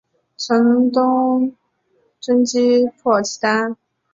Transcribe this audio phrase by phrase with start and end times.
[0.35, 1.55] 曾东
[2.19, 3.77] 征击破契丹。